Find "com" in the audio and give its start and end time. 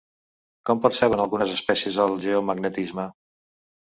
0.69-0.79